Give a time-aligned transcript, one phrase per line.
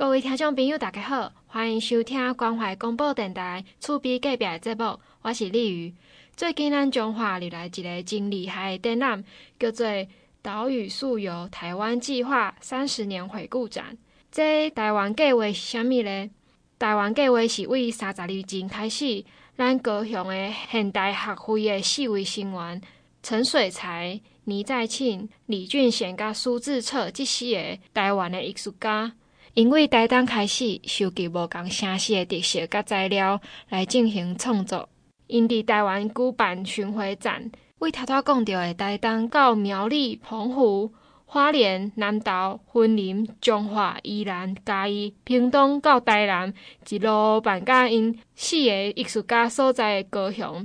[0.00, 5.94] 各位听众朋友，大家好，欢迎收听关怀广播电台厝边隔壁的节目，我是丽瑜。
[6.34, 9.24] 最近咱中华入来一个真厉害的展览，
[9.58, 9.86] 叫做
[10.40, 13.92] 《岛屿溯游台湾计划三十年回顾展》。
[14.32, 16.30] 这台湾计划是虾米呢？
[16.78, 19.22] 台湾计划是为三十二年开始，
[19.54, 22.80] 咱高雄的现代学会的四位成员
[23.22, 29.12] 陈水财、倪再庆、李俊贤、甲苏志策这四个台湾的艺术家。
[29.54, 34.88] 因为台东开始收集无同城市的特色甲材料来进行创作，
[35.26, 37.50] 因伫台湾举办巡回展，
[37.80, 40.92] 为头头讲到的台东到苗栗、澎湖、
[41.26, 46.54] 花莲、南投、云林、彰化、宜兰、嘉义、屏东到台南，
[46.88, 50.64] 一路办甲因四个艺术家所在的高雄。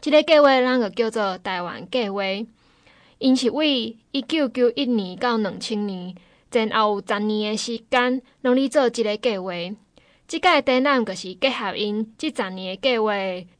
[0.00, 2.22] 这个计划咱个叫做台湾计划，
[3.18, 6.16] 因是为一九九一年到两千年。
[6.50, 9.52] 前后有十年的时间，拢咧做即个计划。
[10.26, 13.12] 即个展览就是结合因即十年的计划，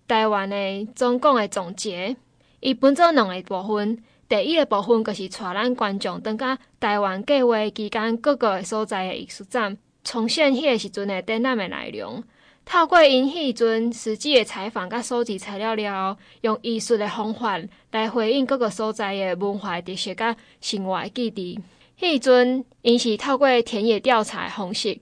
[0.06, 2.16] 台湾的总共的总结。
[2.60, 12.22] 伊分做两个部分，第一个部分就是带咱观众登甲台湾计划期间各个所在的艺术展，重现迄个时阵的展览的内容。
[12.64, 17.58] 透过因迄阵实际的采访甲收集材料了后，用艺术的方法
[17.92, 21.58] 来回应各个所在的文化特色甲生活的记忆。
[22.00, 24.96] 迄阵，因是透过田野调查的方式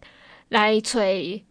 [0.49, 0.99] 来找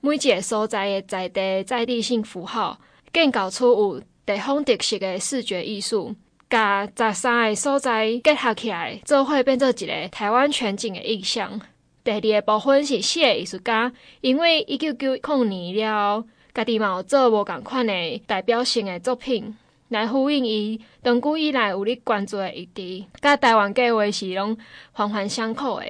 [0.02, 2.80] 每一个所在的在地在地性符号，
[3.14, 6.16] 建构出有地方特色的视觉艺术，
[6.50, 11.62] 甲十三个所在结合起来，做会变做一个台湾全景的意象。
[12.04, 19.56] 第二个部分是四个艺术家，因为一九九零年了，家己嘛有做无共款的代表性的作品。
[19.90, 24.58] 来呼应伊长久以来有咧关注的议题，甲台湾计划是拢
[24.94, 25.86] 环环相扣的。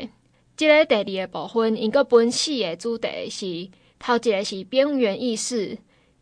[0.58, 5.78] 即、这个第二个部分，因阁分四个主题是：头一个是边缘意识，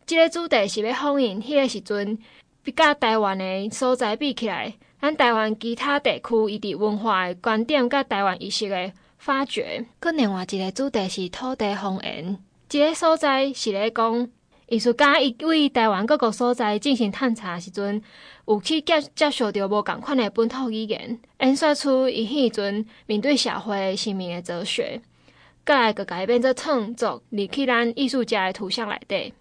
[0.06, 2.16] 即、这个主题是要呼应迄个时阵，
[2.62, 9.84] 比甲台湾的所在比起来，咱台湾其他地区伊伫文化的观点，甲台湾意识的发掘。
[10.00, 14.30] 佮另外一个主题是土地方言，即、这个所在是咧讲。
[14.66, 18.02] 艺术家伊为台湾各个所在进行探查时阵，
[18.46, 25.02] 有去接接受到无共款的本土语言，演说出伊迄阵面对社会生命的哲学，
[25.64, 29.34] 阁来阁改变做创作入去咱艺术家的图像内底。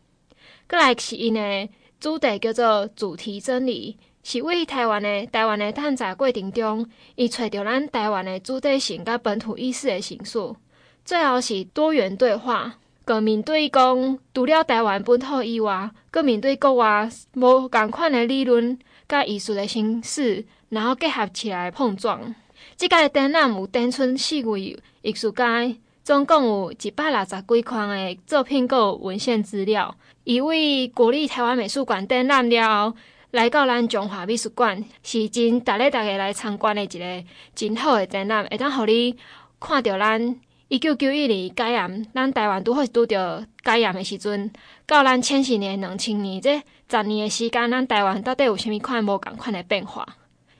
[0.67, 1.69] 阁来是因的
[1.99, 6.85] 主题叫做主题真理，是为台湾的台湾的探查过程中，
[7.15, 10.57] 伊找到咱台湾的主体性甲本土意识的形塑。
[11.05, 12.75] 最后是多元对话。
[13.05, 22.33] 个面对讲，除了台湾本土以外，个面对国外无共款的理论甲艺术的形式，然后结合起来碰撞。
[22.77, 29.93] 即个展览有展出四位艺术家，总共有一百六十几款的作品，阁有文献资料。
[30.23, 32.95] 伊为国立台湾美术馆展览了后，
[33.31, 39.17] 来到咱中华美术馆，是真值得大家来参观的一个真好的展览，会当互你
[39.59, 40.39] 看到咱。
[40.69, 44.49] 一九九一年解严，咱台湾拄好拄着解严的时阵，
[44.87, 50.07] 到咱千禧年、两千年这十年的时间，咱台湾到底有啥物款无共款的变化？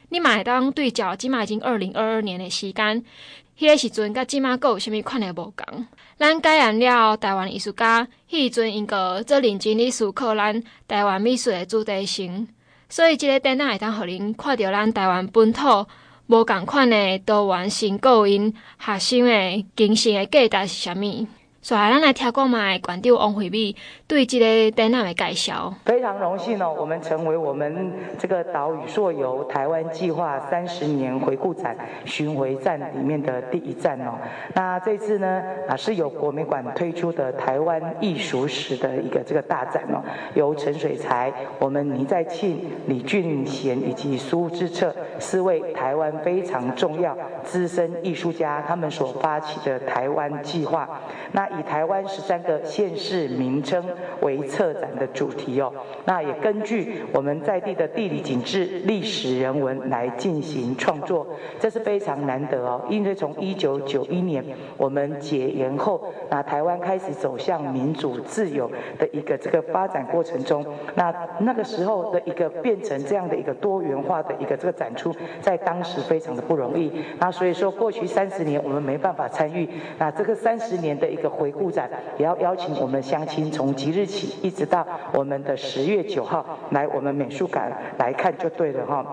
[0.10, 3.04] 你嘛会当对照，即马已经二零二二年的时间，
[3.58, 5.88] 迄个时阵甲即马阁有啥物款的无共？
[6.18, 12.48] 咱解严了后，台湾艺术家迄时阵应该做认真咧思考咱台湾美术的主题性，
[12.88, 15.88] 所以即个展览会当互恁看到咱台湾本土。
[16.28, 21.28] 无共款的多元性，个因学生诶精神诶价值是啥物？
[21.66, 23.74] 所以，咱来听讲嘛，馆长王惠美
[24.06, 25.74] 对这个展览的介绍。
[25.86, 34.16] 非常荣幸哦，我们成为我们这个岛屿溯游台湾计划三十年回顾展巡回站里面的第一站哦。
[34.54, 40.04] 那这次呢啊，是由国美馆推出的台湾艺术史的一个这个大展哦，
[40.34, 51.00] 由陈水才、我们倪在庆、李俊贤以及苏智彻四位台湾非常重要资深艺术家他们所发起的台湾计划。
[51.32, 53.84] 那以台湾十三个县市名称
[54.22, 55.72] 为策展的主题哦，
[56.06, 61.28] 那也根据我们在地的地理景致、历史人文来进行创作，
[61.60, 62.82] 这是非常难得哦。
[62.90, 64.44] 因为从一九九一年
[64.78, 70.66] 我们解严后，那台湾开始走向民主自由的一个这个发展过程中，
[70.96, 76.92] 那那个时候的一个变成这样的一个多元化的一个这个展出，在当时非常的不容易。
[77.20, 79.68] 那所以说过去三十年我们没办法参与，
[79.98, 81.34] 那这个三十年的一个。
[81.44, 89.06] 回顾展也要邀请我们乡亲从即日起一直到我们的十月九号来我们美术馆来看就对了哈。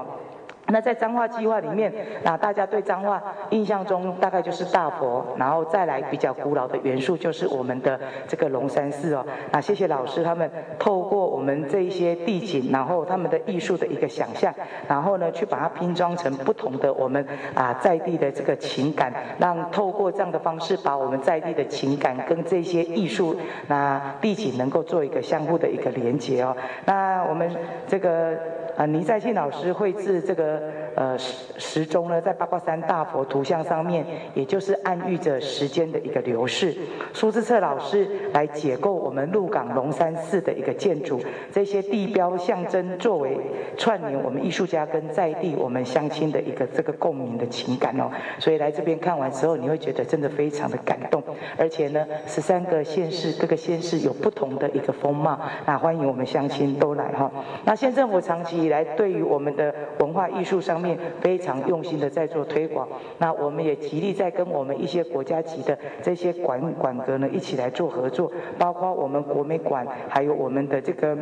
[0.70, 9.24] 那在彰化计划里面，那大家对彰化印象中大概就是大佛，然后再来比较古老的元素就是我们的这个龙山寺哦。
[9.50, 14.54] 那谢谢老师他们透过我们这一些地景，然后他们的艺术的一个想象，
[14.88, 17.24] 然后呢去把它拼装成不同的我们
[17.54, 23.36] 啊在地的这个情感，让透过这样的方式把我们在地的情感跟这些艺术
[23.66, 26.56] 那地景能够做一个相互的一个连接哦。
[26.84, 27.50] 那我们
[27.86, 28.59] 这个。
[28.80, 31.16] 啊，倪在庆老师绘制这个呃
[31.56, 34.04] 时钟呢，在八卦山大佛图像上面，
[34.34, 36.76] 也就是暗喻着时间的一个流逝。
[37.14, 41.18] 苏志策老师来解构我们鹿港龙山寺的一个建筑，
[41.50, 43.38] 这些地标象征作为
[43.78, 48.10] 串联我们艺术家跟在地我们乡亲的一个这个共鸣的情感哦。
[48.38, 51.22] 所以来这边看完之后，你会觉得真的非常的感动。
[51.56, 57.32] 而且呢，十三个县市，各个县市有不同的一个风貌，那欢迎我们乡亲都来哈。
[57.64, 60.89] 那县政府长期以来对于我们的文化艺术上面
[61.20, 62.88] 非常用心的在做推广，
[63.18, 71.16] 那我们也极力在跟我们一些国家级的这些管管阁呢一起来做合作，包括我们国美馆，还有我们的这个。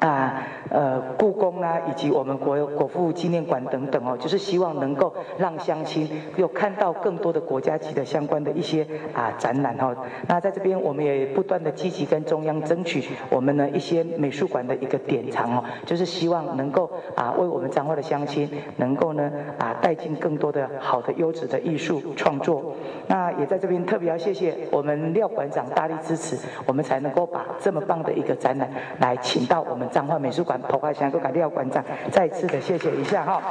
[0.00, 9.94] 啊，呃，故宫啊，以及我们国国父纪念馆等等哦，就是希望能够让乡亲有看到更多的国家级的相关的一些啊展览哈。
[10.26, 22.74] 那在这边，我们也不断的积极跟中央争取我们呢一些美术馆的一个典藏哦，就是希望能够啊为我们彰化的乡亲能够呢啊带进更多的好的优质的艺术创作。
[23.06, 28.66] 那也在这边特别要谢谢我们廖馆长大力支持，我们才能够把这么棒的一个展览
[29.00, 29.89] 来请到我们。
[29.92, 33.42] 彰化美术馆，头块想都改廖馆长，再次的谢谢一下哈。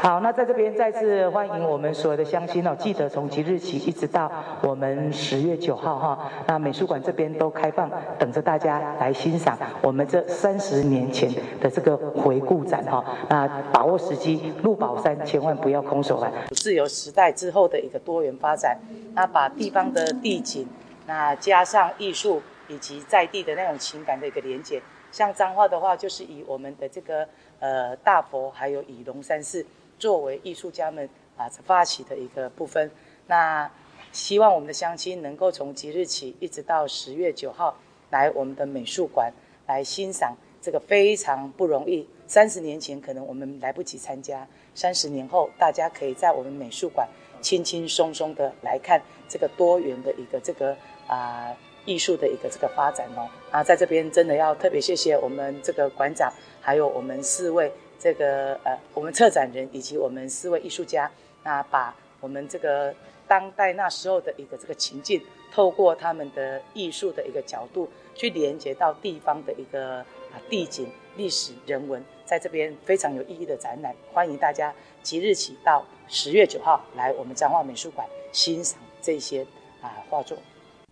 [0.00, 4.30] 好，那在这边再次欢迎我们所有的乡亲哦，记得从即日起一直到
[4.60, 13.02] 我们十月九号哈，那美术馆这边都开放，等着大家来欣赏我们这三十年前的这个回顾展哈。
[13.30, 16.30] 那把握时机，入宝山千万不要空手来。
[16.50, 18.76] 自由时代之后的一个多元发展，
[19.14, 20.68] 那把地方的地景，
[21.06, 22.42] 那加上艺术。
[22.68, 24.80] 以及在地的那种情感的一个连接，
[25.12, 27.28] 像彰化的话，就是以我们的这个
[27.60, 29.64] 呃大佛，还有以龙山寺
[29.98, 32.90] 作为艺术家们啊发起的一个部分。
[33.26, 33.70] 那
[34.12, 37.76] 希望我们的乡亲能够从即日起一直到十月九号
[38.10, 39.32] 来我们的美术馆
[39.66, 42.08] 来欣赏这个非常不容易。
[42.26, 47.08] 三十年前可能我们来不及参加，三十年后大家可以在我们美术馆
[47.40, 50.76] 轻轻松松的来看这个多元的一个这个
[51.06, 51.54] 啊。
[51.84, 61.10] 艺术的一个这个发展哦，啊，在这边真的要特别谢谢我们这个馆长，还有我们四位这个呃我们策展人以及我们四位艺术家，
[61.42, 62.94] 那把我们这个
[63.28, 65.22] 当代那时候的一个这个情境，
[65.52, 69.98] 透过他们的艺术的一个角度，去连接到地方的一个
[70.32, 79.46] 啊地景、历史、人文，在这边非常有意义的展览，欢迎大家即日起到十月九号来我们彰化美术馆欣赏这些
[79.82, 80.38] 啊画作。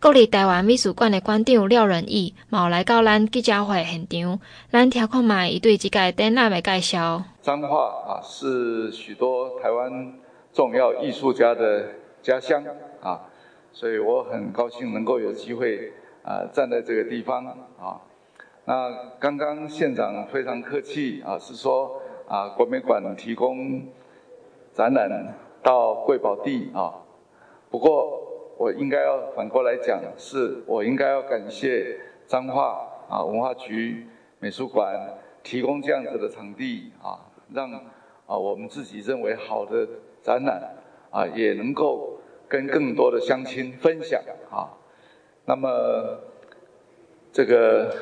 [0.02, 7.22] 国立台湾美术馆的馆长廖仁义，嘛有来到咱记者会现场，咱听看卖伊对这个展览的介绍。
[7.40, 10.12] 彰化啊，是许多台湾
[10.52, 11.86] 重要艺术家的
[12.20, 12.64] 家乡
[13.00, 13.20] 啊，
[13.72, 15.92] 所以我很高兴能够有机会
[16.24, 17.46] 啊站在这个地方
[17.78, 18.00] 啊。
[18.64, 18.90] 那
[19.20, 23.80] 刚刚县长非常客气啊，是说啊国美馆提供
[24.74, 25.32] 展览
[25.62, 26.92] 到贵宝地啊，
[27.70, 28.18] 不过。
[28.62, 34.06] 我应该要反过来讲，是我应该要感谢彰化啊文化局
[34.38, 37.18] 美术馆提供这样子的场地啊，
[37.52, 39.84] 让啊我们自己认为好的
[40.22, 40.76] 展览
[41.10, 44.70] 啊也能够跟更多的乡亲分享啊。
[45.44, 46.20] 那么
[47.32, 47.92] 这个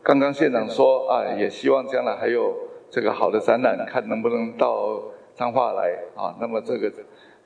[0.00, 2.54] 刚刚县长说啊，也希望将来还有
[2.88, 5.02] 这个好的展览，看能不能到
[5.34, 6.36] 彰化来啊。
[6.40, 6.92] 那么这个。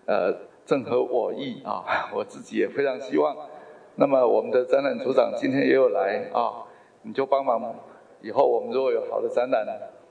[0.07, 0.35] 呃，
[0.65, 1.85] 正合我意啊，
[2.15, 3.37] 我自己也非常希望。
[3.97, 6.65] 那么我们的展览组长今天也有来啊，
[7.03, 7.75] 你就帮忙。
[8.21, 9.67] 以后我们如果有好的展览，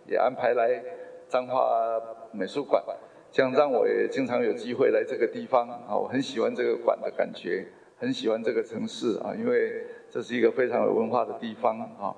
[0.08, 0.82] 也安排来
[1.28, 2.00] 彰化
[2.32, 2.84] 美术馆，
[3.32, 5.98] 这样让我也经常有机会来这个地方啊。
[5.98, 7.66] 我很喜欢这个馆的感觉，
[7.98, 12.16] 很喜欢这个城市啊，因为这是一个非常有文化的地方啊。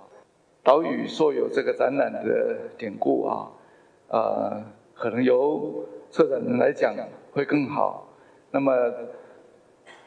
[0.64, 3.52] 岛屿说有这个展览的典故啊，
[4.10, 4.64] 呃，
[4.94, 6.96] 可能由策展人来讲。
[7.34, 8.08] 会更好。
[8.52, 8.72] 那么，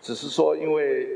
[0.01, 1.07] 只是说，因为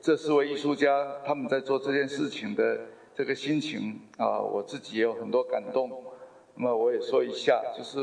[0.00, 2.78] 这四位艺术家他们在做这件事情的
[3.12, 5.90] 这个心情啊，我自己也有很多感动。
[6.54, 7.98] 那么我也说一下，就是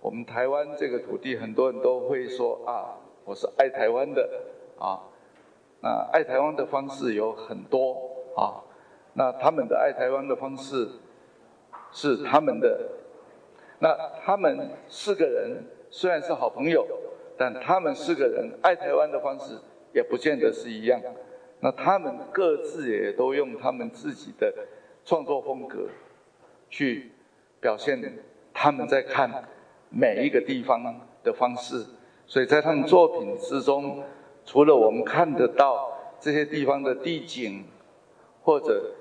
[0.00, 4.30] 我们台湾这个土地，很多人都会说啊，我是爱台湾的
[4.78, 5.02] 啊。
[5.80, 7.96] 那爱台湾的方式有很多
[8.36, 8.62] 啊。
[9.14, 10.88] 那他们的爱台湾的方式
[11.90, 12.88] 是他们的。
[13.78, 16.86] 那他们四个人虽然是好朋友，
[17.36, 19.58] 但他们四个人爱台湾的方式
[19.92, 21.00] 也不见得是一样。
[21.60, 24.52] 那他们各自也都用他们自己的
[25.04, 25.88] 创作风格
[26.68, 27.10] 去
[27.60, 28.00] 表现
[28.52, 29.48] 他们在看
[29.88, 30.82] 每一个地方
[31.22, 31.84] 的方式。
[32.26, 34.02] 所以在他们作品之中，
[34.44, 37.64] 除了我们看得到这些地方的地景，
[38.42, 38.94] 或者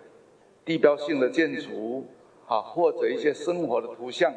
[0.66, 2.06] 地标性的建筑，
[2.54, 4.32] 啊，或者一些生活的图像，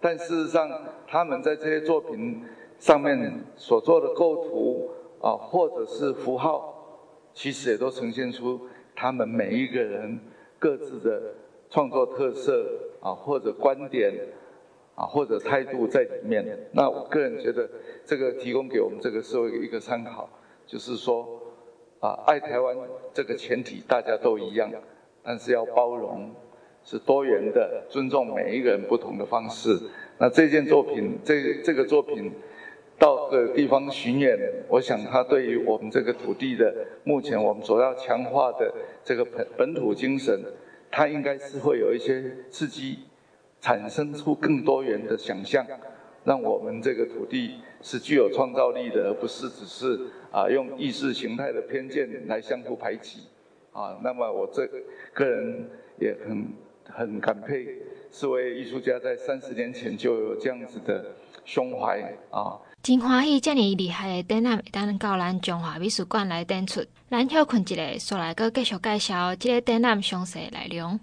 [0.00, 0.70] 但事实上，
[1.08, 2.44] 他们在这些作品
[2.78, 4.88] 上面所做的构图，
[5.20, 6.72] 啊，或者是符号，
[7.34, 8.60] 其实也都呈现出
[8.94, 10.20] 他们每一个人
[10.60, 11.34] 各自的
[11.68, 12.64] 创作特色，
[13.00, 14.14] 啊，或者观点。
[14.96, 16.44] 啊，或者态度在里面。
[16.72, 17.66] 那我个人觉得，
[18.04, 20.28] 这个提供给我们这个社会一个参考，
[20.66, 21.26] 就是说，
[22.00, 22.76] 啊，爱台湾
[23.14, 24.70] 这个前提大家都一样，
[25.22, 26.30] 但是要包容，
[26.84, 29.78] 是多元的，尊重每一个人不同的方式。
[30.18, 32.32] 那这件作品，这这个作品
[32.98, 38.72] 到各个地方巡演，我想它对于我们这个土地的目前我们所要强化的
[39.04, 40.40] 这个本本土精神，
[40.90, 43.00] 它应该是会有一些刺激。
[43.62, 45.66] 产生出更多元的想象，
[46.24, 50.00] 让我们这个土地是具有创造力的，而不是只是
[50.32, 53.24] 啊用意识形态的偏见来相互排挤
[53.72, 54.00] 啊。
[54.02, 54.66] 那么我这
[55.12, 55.68] 个人
[55.98, 56.46] 也很
[56.90, 57.66] 很感佩
[58.10, 61.04] 四位艺术家在三十年前就有这样子的
[61.44, 62.58] 胸怀啊。
[62.82, 70.98] 真欢喜这么厉害的展览会当到咱中华美术馆来展出，咱休困一下，再来个继续介绍这个展览详细内容。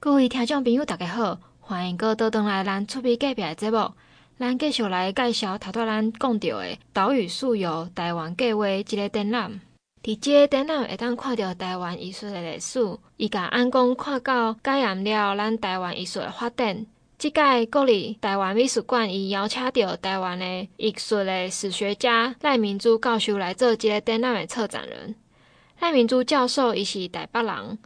[0.00, 1.38] 各位听众朋友，大家好。
[1.60, 3.92] 欢迎阁倒转来咱出边隔壁的节目，
[4.36, 9.60] 咱继续来介绍头拄咱讲到的岛屿素游台湾计划这个展览。
[10.02, 12.80] 伫这个展览会当看到台湾艺术的历史，
[13.18, 16.84] 伊甲安公看到感染了咱台湾艺术的发展。
[17.18, 25.14] 即届国立台湾美术馆伊邀请到台湾的艺术的史学家赖明珠教授来做这个展览的策展人。
[25.78, 27.78] 赖明珠教授伊是台北人。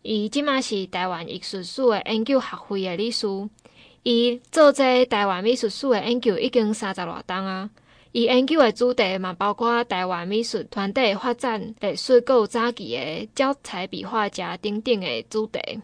[0.00, 3.26] 伊即马是台湾艺术史的研究学会的理事，
[4.02, 7.68] 伊做这台湾美术史的研究已经三十偌年啊。
[8.12, 15.80] 伊研究诶主题嘛，包括台湾美术团体发展历史，阁有早期的教材笔画家等等的主题。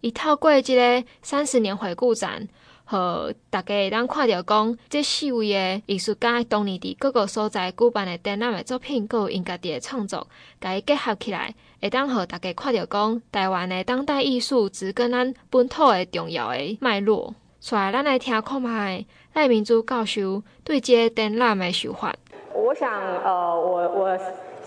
[0.00, 2.46] 伊透过即个三十年回顾展，
[2.84, 10.28] 和大家会当看到讲，这四位的艺术家当年伫各个所在举办的展览的作品，阁有因家己的创作，
[10.60, 11.52] 甲伊结合起来。
[11.82, 17.34] 会当互大家看到讲，台湾的当代艺术只跟咱本土的重要的脉络。
[17.58, 19.04] 所以，咱来听看卖
[19.36, 22.14] 赖明珠教授对这个展览的想法。
[22.54, 22.90] 我想，
[23.22, 24.18] 呃，我我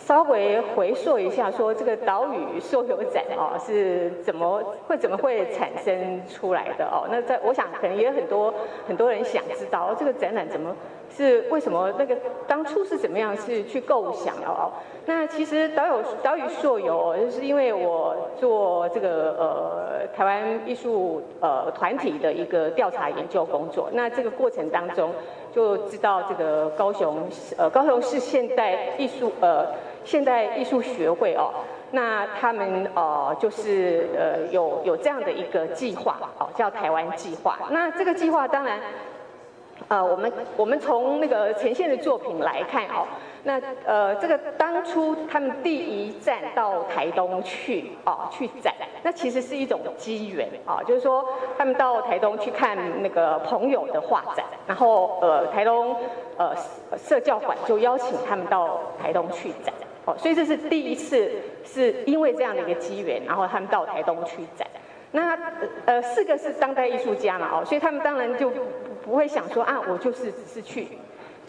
[0.10, 7.06] 稍微回溯一下，说这个岛屿塑游展哦，是怎么会怎么会产生出来的哦？
[7.12, 8.52] 那在我想，可能也有很多
[8.88, 10.76] 很多人想知道，这个展览怎么？
[11.12, 12.16] 是为什么那个
[12.48, 14.72] 当初是怎么样是去构想哦？
[15.06, 23.90] 那其实岛有岛屿溯游，就是因为我做这个呃台湾艺术呃团体的一个调查研究工作。
[23.94, 25.12] 那这个过程当中
[25.54, 27.28] 就知道这个高雄
[27.58, 29.68] 呃高雄市现代艺术呃
[30.04, 31.52] 现代艺术学会哦，
[31.92, 37.58] 那他们哦就是呃有有这样的一个计划哦，叫台湾计划。
[37.72, 38.80] 那这个计划当然。
[39.88, 43.08] 呃，我们我们从那个呈现的作品来看哦，
[43.44, 51.26] 那呃，这个当初他们第一站到台东去哦，去展，那其实是一种机缘啊，就是说
[51.58, 55.96] 他们到台东去看那个朋友的画展，然后呃，台东
[56.38, 56.54] 呃
[56.98, 59.74] 社教馆就邀请他们到台东去展
[60.06, 61.32] 哦，所以这是第一次
[61.64, 64.68] 是因为这样的一个机缘，然后他们到台东去展。
[65.12, 65.36] 那
[65.86, 68.52] 呃四个是当代艺术家嘛哦，所以他们当然就。
[69.02, 70.88] 不会想说啊，我就是只是去，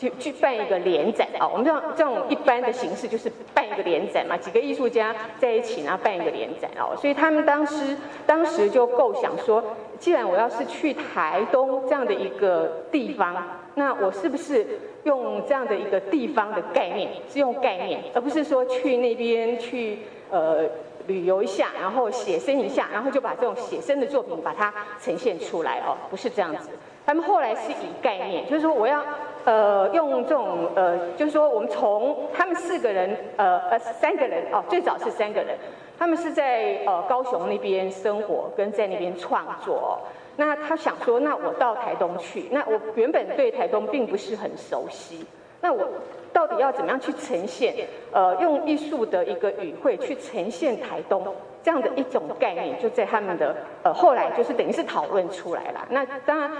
[0.00, 1.46] 去去办一个联展啊。
[1.46, 6.96] 我们这样这种一般的形式就是办一个联展嘛，几个艺术家在一起，然后办一个联展哦。
[6.96, 9.62] 所以他们当时当时就构想说，
[9.98, 13.36] 既然我要是去台东这样的一个地方，
[13.74, 14.66] 那我是不是
[15.04, 19.98] 用这样的一个地方的概念，是用概念，而不是说去那边去
[20.30, 20.64] 呃
[21.06, 26.70] 旅游一下，然后写生一下，然后就把这种写生的作品把它呈现出来哦，不是这样子。
[27.06, 29.02] 他们后来是以概念，就是说我要
[29.44, 35.56] 呃用这种呃，就是说我们从他们四个人呃呃三个人哦，最早是三个人，
[35.98, 39.98] 他们是在呃高雄那边生活跟在那边创作。
[40.36, 45.26] 那他想说，那我到台东去，那我原本对台东并不是很熟悉，
[45.60, 45.86] 那我
[46.32, 47.74] 到底要怎么样去呈现？
[48.12, 51.22] 呃，用艺术的一个语汇去呈现台东
[51.62, 55.86] 这样的一种概念，就在他们的呃后来就是等于是讨论出来了。
[55.90, 56.50] 那当然，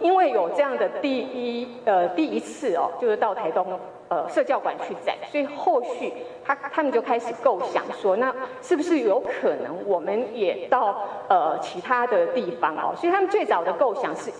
[0.00, 3.78] 因为有这样的第一呃第一次哦，就是到台东
[4.08, 6.12] 呃社教馆去展，所以后续
[6.44, 12.94] 他他们就开始构想说，那是不是有可能我们也到呃其他的地方哦？
[12.96, 14.30] 所以他们最早的构想是，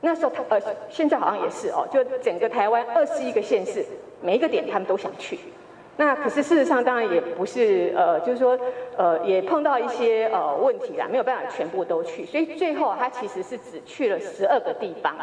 [0.00, 3.84] 那时候他呃现在好像也是哦，就整个台湾二十一个县市，
[4.20, 5.38] 每一个点他们都想去。
[5.96, 8.58] 那可是事实上，当然也不是呃，就是说
[8.96, 15.14] 呃，也碰到一些呃问题啦，没有办法全部都去，所以最后他其实是只去了十二个地方。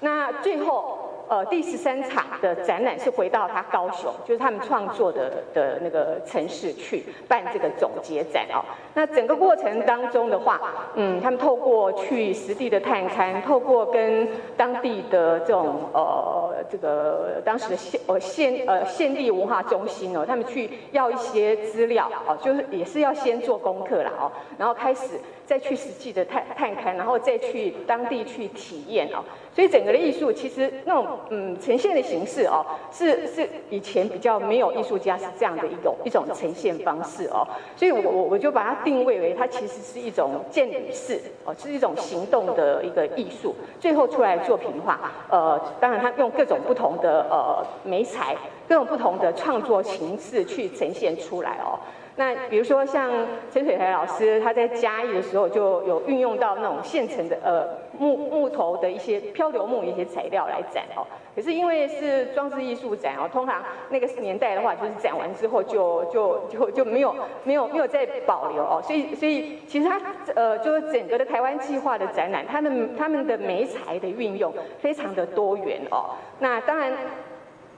[0.00, 1.07] 那最后。
[1.28, 8.64] 呃，第十三场的展览是回到他高雄，就是他们创作的的那个城市去办这个总结展哦。
[8.94, 10.60] 那整个过程当中的话，
[10.94, 29.24] 嗯，他们透过去实地的探勘，透过跟当地的这种呃这个当时的县呃县呃县立文化中心哦，他们去要一些资料哦，就是也是要先做功课啦哦，然后开始再去实际的探探勘，然后再去当地去体验哦。
[29.54, 32.62] 所以整个的艺术其实那种嗯呈现的形式哦，
[32.92, 48.36] 是是以前比较没有艺术家是这样的一种一种呈现方式哦，所以我我我就把它定位为它其实是一种渐履式哦，是一种行动的一个艺术，最后出来作品的话，呃，当然它用各种不同的呃媒材，
[48.68, 51.80] 各种不同的创作形式去呈现出来哦。
[52.18, 53.08] 那比如说像
[53.48, 57.64] 陈水台老师，他在嘉义的时候就有运用到那种现成的呃
[57.96, 61.06] 木木头的一些漂流木一些材料来展哦。
[61.36, 68.82] 可是因为是装置艺术展哦，通常那个年代的话，就是展完之后就就就就没有没有没有再保留哦。
[68.82, 70.00] 所以所以其实它
[70.34, 76.16] 呃就是整个的台湾计划的展览，它的他们的媒材的运用非常的多元哦。
[76.40, 76.92] 那当然。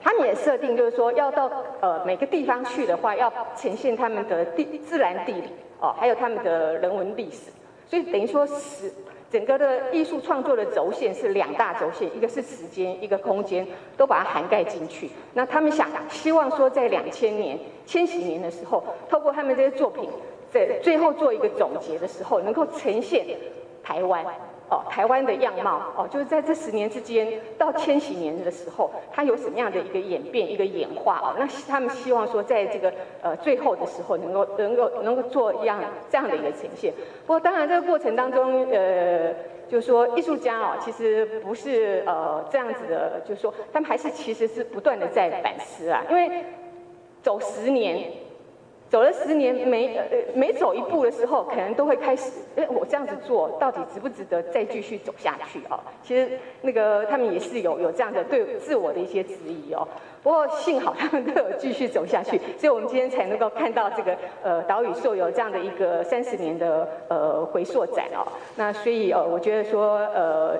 [0.03, 7.51] 他们也设定，就是说要到呃每个地方去的话，要呈现他们的地自然地理哦，还有他们的人文历史，
[7.87, 8.93] 所以等于说是
[9.31, 13.67] 整个的艺术创作的轴线是两大轴线，一个是时间，一个空间，
[13.97, 15.11] 都把它涵盖进去。
[15.35, 20.09] 那他们想希望说，在两千年、千禧年的时候，透过他们这些作品，
[20.51, 23.25] 在最后做一个总结的时候，能够呈现
[23.83, 24.25] 台湾。
[24.71, 27.27] 哦，台湾的样貌哦，就是在这十年之间
[27.59, 31.35] 到千禧年的时候，它有什么样的一个演变、一个演化哦？
[31.37, 36.93] 那他们希望说，在这个呃最后的时候能，能够能够能够做一样这样的一个呈现。
[37.27, 39.35] 不过当然这个过程当中，呃，
[39.69, 46.45] 就是说艺术家哦，其实不是呃这样子的，就是说他们还是其实是不断的在反思啊，因为
[47.23, 48.09] 走十年。
[48.91, 55.79] 走了十年，每呃每走一步的时候，可能都会开始，哎，我这样子做到底值不值得再继续走下去哦？
[56.03, 56.29] 其实
[56.63, 59.87] 那个他们也是有有这样的对自我的一些质疑哦。
[60.25, 68.27] 不过幸好他们都有继续走下去，所以我们今天才能够看到这个呃岛屿塑油这样的一个三十年的呃回溯展哦。
[68.57, 70.59] 那所以呃，我觉得说呃。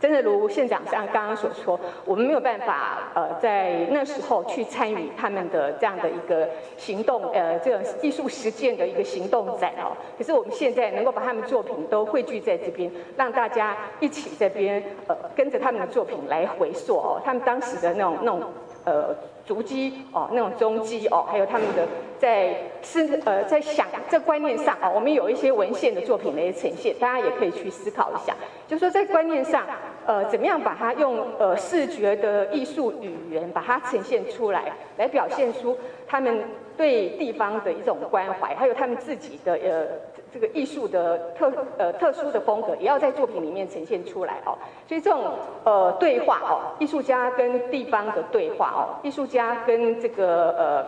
[0.00, 9.92] 真的如县长像刚刚所说，我们没有办法呃在那时候去参与他们的这样的一个行动呃这种艺术实践的一个行动展哦。
[10.16, 18.42] 可是我们现在能够把他们作品都汇聚在这边，让大家一起这边呃跟着他们的作品来回溯哦，他们当时的那种那种
[18.86, 21.86] 呃足迹哦，那种踪迹哦，还有他们的
[22.18, 28.34] 在是呃在想这观念上哦，我们有一些文献的作品来呈现，大家也可以去思考一下，
[28.66, 29.66] 就是说在观念上。
[30.06, 36.42] 呃，怎么样把它用呃视觉的艺术语言把它呈现出来，来表现出他们
[36.76, 39.86] 对地方的一种关怀，还有他们自己的呃
[40.32, 44.56] 这个艺术的特呃特殊的风格，也要在作品里面呈现出来哦。
[44.88, 45.32] 所以这种
[45.64, 50.86] 呃对话哦，艺术家跟地方的对话哦，艺术家跟这个呃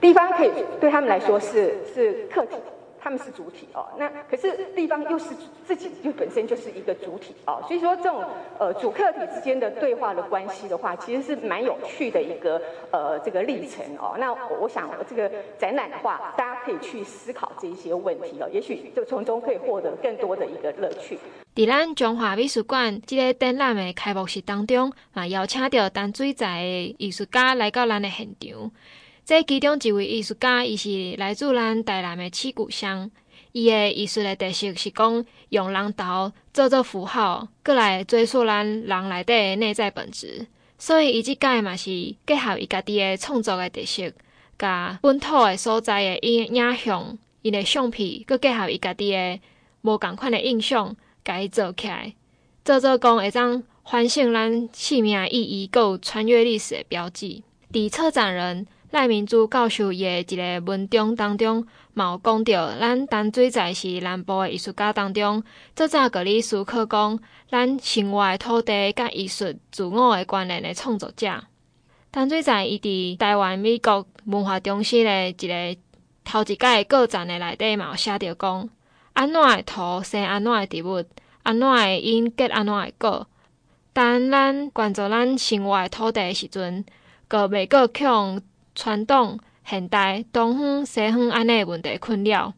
[0.00, 2.56] 地方可以对他们来说是是客体。
[3.02, 5.30] 他们是主体哦，那可是地方又是
[5.66, 8.24] 自己就本身就是一个主体哦，所以说这种
[8.60, 12.62] 呃主客体之间的对话的关系的话，其实是蛮有趣的一个
[12.92, 14.14] 呃这个历程哦。
[14.18, 21.18] 那我想这个展览的话，大家可以去思考这一些问题哦，也许就从中可以获得更多的一个乐趣。
[21.54, 28.70] 在咱中华美术馆这个展览的开幕式当中，啊邀请到淡水在的艺术家来到咱的现场。
[29.24, 33.10] 这其中一位艺术家，伊是来自咱台南的七股乡。
[33.52, 40.46] 伊的艺术的特色是讲用人头做做符号，过来追溯咱人内底的内在本质。
[40.76, 44.10] 所以伊即届嘛是结合伊家己的创作的特色，
[44.58, 49.38] 甲本土的所在的影影像，伊的相片，佮结合伊家己的
[49.82, 52.14] 无共款的印象，甲伊做起来，
[52.64, 57.44] 做做讲会当唤醒咱生命意义，佮有穿越历史的标记。
[57.70, 58.66] 伫策展人。
[58.92, 65.42] 赖明珠教授伊的一个文章当中，嘛有讲到，咱淡水在是南部的艺术家当中，
[65.74, 67.18] 最早个咧思考讲，
[67.50, 71.42] 咱生活的土地甲艺术自我的关联的创作者。
[72.10, 75.80] 淡水在伊伫台湾美国文化中心的一个
[76.22, 78.68] 头一届个展的内底嘛有写着讲，
[79.14, 81.02] 安怎的土生安怎的植物，
[81.44, 83.26] 安怎的因结安怎的果。
[83.94, 86.84] 当咱关注咱生活的土地的时阵，
[87.26, 88.38] 阁袂阁去用
[88.74, 92.52] 传统、现代、东方、西方安尼问题困扰。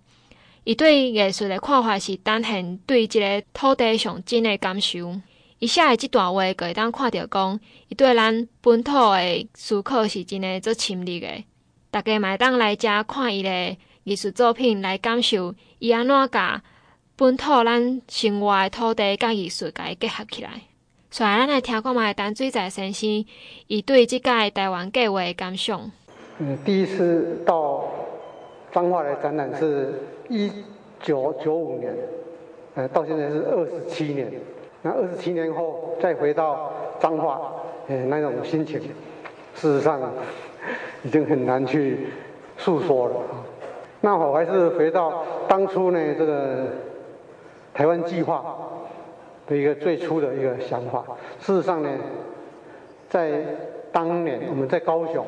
[0.64, 5.20] 伊对艺术的看法是单现对即个土地上真的感受。
[5.58, 11.44] 伊写的即段话，阁会当看着讲，伊对咱本土的思考是真诶足深入的。
[11.90, 16.62] 大家嘛会当来遮看伊的艺术作品，来感受伊安怎甲
[17.16, 20.50] 本土咱生活的土地甲艺术甲伊结合起来。
[21.10, 23.24] 所以咱来听看觅陈水在先生，
[23.66, 25.92] 伊对即届台湾计划的感想。
[26.38, 27.84] 嗯，第一次到
[28.72, 29.92] 彰化来展览是
[30.28, 30.50] 一
[31.00, 31.94] 九九五年，
[32.74, 34.32] 呃，到现在是二十七年。
[34.82, 37.52] 那二十七年后再回到彰化，
[37.86, 38.80] 呃，那种心情，
[39.54, 40.00] 事实上
[41.04, 42.08] 已经很难去
[42.58, 43.14] 诉说了。
[44.00, 46.66] 那我还是回到当初呢，这个
[47.72, 48.56] 台湾计划
[49.46, 51.04] 的一个最初的一个想法。
[51.38, 51.88] 事实上呢，
[53.08, 53.40] 在
[53.92, 55.24] 当年我们在高雄，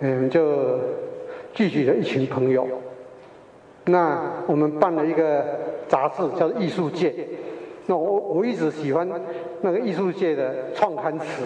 [0.00, 0.78] 嗯，就
[1.52, 2.66] 聚集了一群朋友。
[3.86, 5.44] 那我们办了一个
[5.88, 7.10] 杂志，叫做《艺术界》。
[7.86, 9.08] 那我我一直喜欢
[9.62, 11.42] 那个艺术界的创刊词，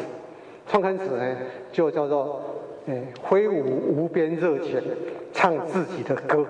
[0.68, 1.36] 创刊词呢
[1.72, 2.40] 就叫做
[2.86, 3.64] “诶挥舞
[3.96, 4.80] 无边热情，
[5.32, 6.46] 唱自己的歌”。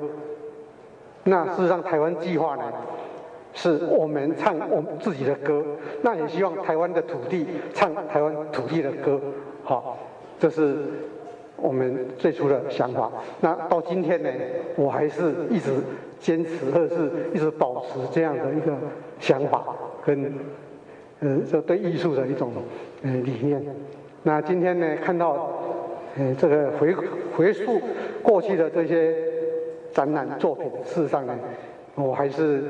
[1.24, 2.64] 那事实上台湾计划呢，
[3.54, 5.64] 是我们唱我们自己的歌，
[6.02, 9.20] 那也希望台湾的土地唱台湾土地的歌，
[9.62, 9.96] 好，
[10.38, 10.76] 这是
[11.64, 13.10] 我们最初的想法。
[13.40, 14.28] 那到今天呢，
[14.76, 15.72] 我还是一直
[16.20, 18.76] 坚持，或者是一直保持这样的一个
[19.18, 19.64] 想法。
[20.04, 20.30] 跟，
[21.20, 22.52] 呃，这对艺术的一种，
[23.02, 23.64] 呃，理念。
[24.24, 25.50] 那今天呢，看到，
[26.18, 26.94] 呃，这个回
[27.34, 27.80] 回溯
[28.22, 29.16] 过去的这些
[29.90, 31.34] 展览作品，事实上呢，
[31.94, 32.64] 我还是，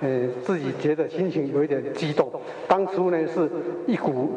[0.00, 2.28] 呃，自己觉得心情有一点激动。
[2.66, 3.48] 当初呢，是
[3.86, 4.30] 一股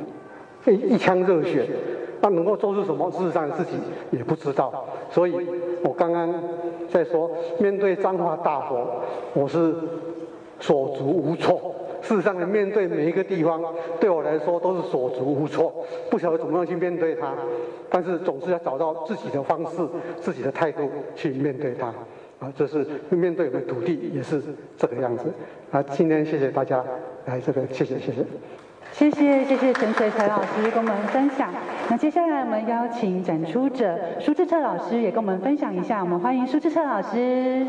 [0.68, 1.66] 一一腔热血，
[2.28, 3.72] 他能够做出什么，事实上自己
[4.12, 4.86] 也不知道。
[5.10, 5.34] 所以
[5.82, 6.34] 我刚刚
[6.90, 8.86] 在说，面对彰化大火，
[9.34, 9.74] 我是
[10.60, 11.74] 手足无措。
[12.02, 13.64] 事实上，面对每一个地方，
[13.98, 15.74] 对我来说都是手足无措，
[16.10, 17.34] 不晓得怎么样去面对它。
[17.90, 19.78] 但是总是要找到自己的方式、
[20.20, 21.88] 自己的态度去面对它。
[22.40, 24.42] 啊，这是面对我们土地也是
[24.78, 25.26] 这个样子。
[25.72, 26.84] 啊，今天谢谢大家
[27.26, 28.26] 来这个，谢谢谢谢。
[28.98, 31.54] 谢谢谢谢陈水才老师跟我们分享。
[31.88, 36.02] 那接下来我们邀请展出者苏智彻老师也跟我们分享一下。
[36.02, 37.68] 我们欢迎苏智彻老师。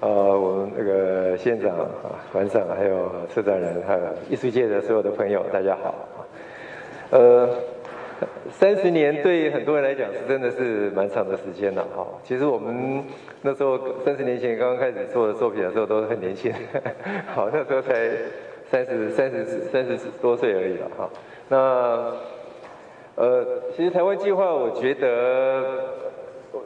[0.00, 1.88] 呃，我们那个县长啊、
[2.30, 5.94] 馆长，还有策展人，还有艺术界的所有的朋友，大家好。
[7.08, 7.48] 呃，
[8.50, 12.06] 三十年对很多人来讲是真的是蛮长的时间了哈。
[12.22, 13.02] 其实我们
[13.42, 16.52] 那时候三十年前刚刚开始做的作品的时候，都是很年轻，
[17.34, 18.10] 好，那时候才
[18.70, 21.10] 三十三十三十多岁而已了哈。
[21.48, 22.12] 那
[23.14, 23.44] 呃，
[23.76, 25.62] 其实台湾计划，我觉得。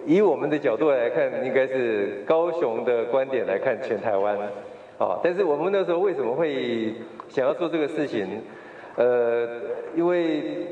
[0.05, 4.37] 以我们的角度来看，应该是高雄的观点来看全台湾，
[4.99, 6.95] 啊，但是我们那时候为什么会
[7.29, 8.41] 想要做这个事情？
[8.97, 9.49] 呃，
[9.97, 10.67] 因为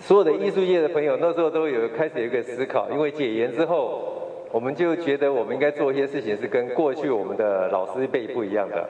[0.00, 8.88] 所有的艺术界的朋友那时候都有开始有一个思考，因为解严之后，我们就觉得我们应该做一些事情是跟过去我们的老师辈不一样的，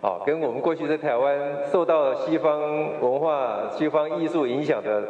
[0.00, 1.38] 啊，跟我们过去在台湾
[1.70, 2.60] 受到西方
[3.00, 5.02] 文化、西方艺术影响的。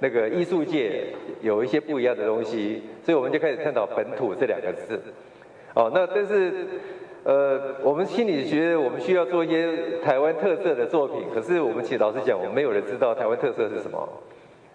[0.00, 1.06] 那个艺术界
[1.40, 4.96] 有一些不一样的东西，所以我们就开始探讨“本土”这两个字。
[5.74, 6.52] 哦，那但是，
[7.24, 14.08] 呃，我们心里觉得我们需要做一些台湾特色的作品，可是我们其实老实讲，我们没有人知道台湾特色是什么，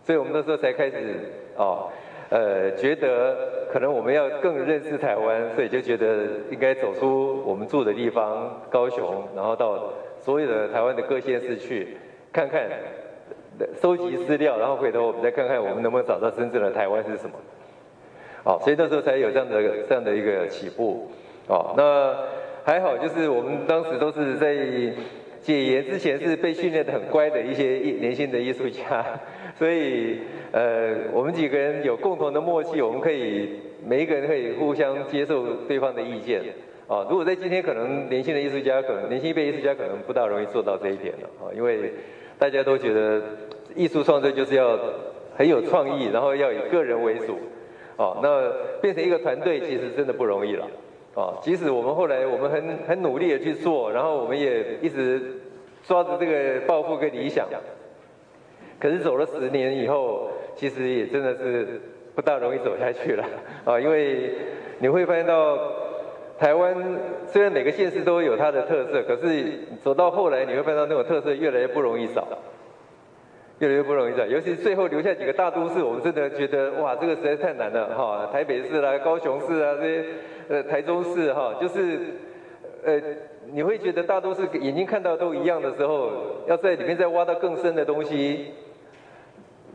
[0.03, 1.19] 所以我们那时候才开始，
[1.55, 1.89] 哦，
[2.29, 11.97] 呃，觉得可能我们要更认识台湾，所以就觉得应该走出我们住的地方高雄，然后到所有的台湾的各县市去
[12.31, 12.69] 看看。
[13.79, 17.35] 收集资料，然后回头我们再看看我们能不能找到真正的台湾是什么。
[18.43, 21.07] 好，所以那时候才有这样的这样的一个起步。
[21.47, 22.17] 哦，那
[22.65, 24.55] 还好，就是我们当时都是在
[25.43, 27.65] 解严之前是被训练得很乖的一些
[27.99, 29.05] 年轻的艺术家，
[29.53, 30.17] 所以
[30.51, 33.49] 呃，我们几个人有共同的默契，我们可以
[33.85, 36.41] 每一个人可以互相接受对方的意见。
[36.87, 41.91] 啊，如果在今天，可能年轻的艺术家，可能年轻一辈艺术家，可能不大容易做到这一点了啊，因为
[42.37, 43.21] 大家都觉得
[43.75, 44.77] 艺术创作就是要
[45.35, 47.39] 很有创意，然后要以个人为主，
[47.95, 48.51] 啊，那
[48.81, 50.67] 变成一个团队，其实真的不容易了，
[51.15, 55.21] 啊，即使我们后来我们很很努力的去做，然后我们也一直
[55.83, 57.47] 抓着这个抱负跟理想，
[58.79, 61.81] 可是走了十年以后，其实也真的是
[62.15, 63.23] 不大容易走下去了，
[63.65, 64.31] 啊， 因为
[64.79, 65.57] 你会发现到。
[66.39, 66.75] 台湾
[67.27, 69.45] 虽然每个县市都有它的特色，可是
[69.81, 72.27] 走到后来，你会发现到那种特色越来越不容易找，
[73.63, 74.25] 越来越不容易找。
[74.25, 78.29] 尤其最后留下几个大都市，我们真的觉得哇，这个实在太难了哈！
[78.31, 80.05] 台北市啦、高雄市啊这些，
[80.49, 81.99] 呃，台中市哈，就是，
[82.83, 83.01] 呃，
[83.53, 86.11] 你会觉得大都市眼睛看到都一样的时候，
[86.45, 88.53] 要在里面再挖到更深的东西。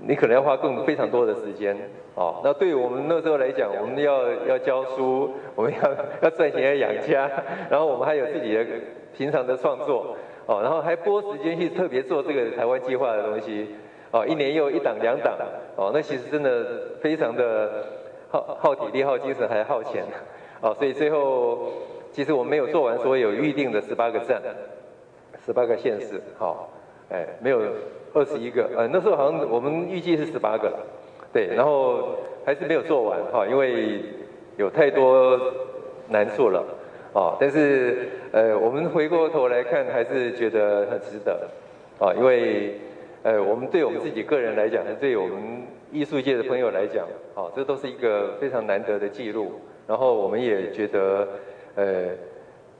[0.01, 1.77] 你可能要花更非常多的时间，
[2.15, 5.91] 哦，那对于我们那时候来讲，我们要要教书，我们要
[6.23, 7.29] 要赚钱要养家，
[7.69, 8.65] 然后我们还有自己的
[9.17, 10.17] 平常的创作，
[10.49, 13.69] 哦，然后还拨时间去特别做这个台湾计划的东西，
[14.11, 15.37] 哦，一年又一档两档，
[15.77, 17.85] 哦，那其实真的非常的
[18.31, 20.05] 耗耗体力、耗精神还耗钱，
[20.63, 21.71] 哦，所以最后
[22.13, 24.41] 其实我们没有做完所有预定的十八个站，
[25.45, 26.57] 十八个县市，好、哦，
[27.11, 27.61] 哎，没有。
[28.15, 30.79] 二十一个，呃，那时候好像我们预计是十八个了，
[31.31, 34.03] 对，然后还是没有做完哈，因为
[34.57, 35.39] 有太多
[36.09, 36.65] 难处了，
[37.15, 41.49] 哦，但是呃，我们回过头来看，还是觉得很值得，
[41.99, 42.75] 啊，因为
[43.23, 49.53] 呃，我们对我们自己个人来讲，对我们艺术界的朋友来讲，啊，这都是一个非常难得的记录，
[49.87, 51.29] 然后我们也觉得，
[51.75, 52.09] 呃，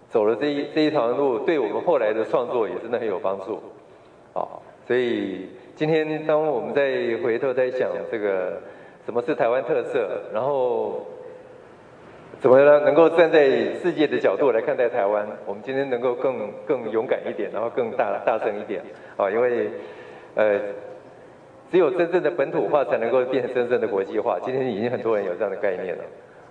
[0.09, 3.61] 走了这一这一条路，对我们后来的创作也真的很有帮助，
[4.35, 4.47] 啊。
[4.87, 8.59] 所以今天当我们再回头再想这个
[9.05, 11.07] 什么是台湾特色，然后
[12.41, 13.47] 怎么呢能够站在
[13.83, 18.83] 世界的角度来看待台湾，我们今天能够更更勇敢一点，然后更大大声一点
[19.17, 19.71] 啊，因为
[20.35, 20.59] 呃
[21.71, 24.39] 只有真正的本土化才能够变成真正的国际化。
[24.43, 26.05] 今天已经很多人有这样的概念了，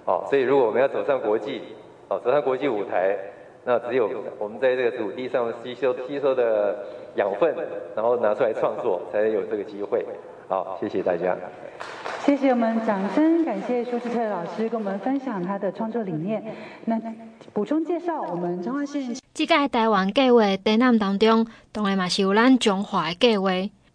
[0.05, 1.61] 啊，所以如果我们要走上国际，
[2.07, 3.17] 啊，走上国际舞台。
[3.69, 6.73] 那只有我们在这个土地上吸收吸收的
[7.15, 7.53] 养分，
[7.93, 10.05] 然后拿出来创作，才有这个机会。
[10.47, 11.35] 好，谢谢大家。
[12.27, 16.43] 谢谢我们，掌声感谢舒志特老师跟我们分享他的创作理念。
[16.83, 17.01] 那
[17.53, 23.51] 补充介绍，我们彰化县这个台湾计划展览当中，当然嘛是有咱中华的计划。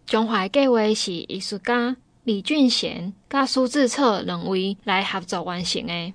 [0.07, 6.13] 中华的计划是艺术家李俊贤甲苏志策两位来合作完成的。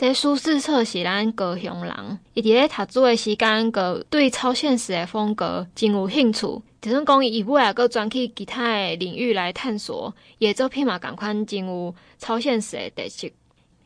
[0.00, 6.62] 这苏智策是咱高雄人，伊伫咧读书诶时间，个对超现实诶风格真有兴趣。
[6.80, 13.28] 就算讲伊尾啊，个转去其他诶领域来探索，伊诶作品嘛，共款真有超现实诶特色。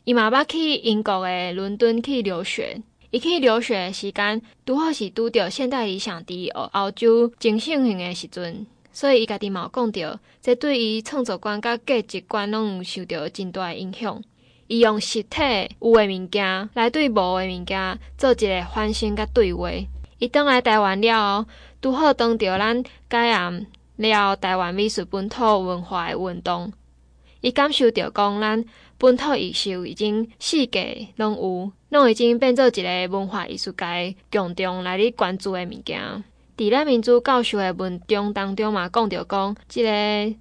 [0.04, 14.22] 伊嘛捌去英国诶伦敦去留学，伊去留学诶时间，拄好是拄着现代理想伫欧洲真盛行诶时阵，所以伊家己嘛有讲着，这对伊创作观甲价值观拢有受到真大诶影响。
[14.66, 15.40] 伊用实体
[15.80, 19.70] 有诶物件来对无诶物件做一个翻新甲对话。
[20.18, 21.48] 伊倒来台湾了后，
[21.82, 26.72] 拄好当着咱解严了台湾美术本土文化诶运动。
[27.40, 28.64] 伊感受着讲，咱
[28.96, 36.24] 本土艺术已经世界拢有，拢已经变做一个文化艺术界共同来咧关注诶物件。
[36.56, 39.90] 伫咱民主教授诶文章当中嘛，讲着讲，即个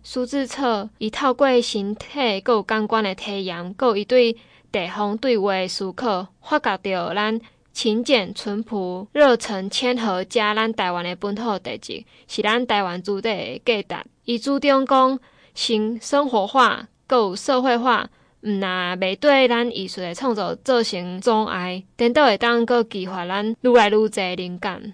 [0.03, 4.37] 苏智策伊透过身体，阁有感官诶体验，阁有伊对
[4.71, 14.09] 地方对话诶思考，发觉着咱勤俭、淳朴、热忱、谦和，加咱台湾诶本土特质，是咱台湾主体诶价值。
[14.25, 15.19] 伊主张讲，
[15.55, 18.07] 先生活化，阁有社会化，
[18.41, 24.93] 毋若袂对咱艺术诶创作造成阻碍，颠倒会当阁激发咱愈来愈侪灵感。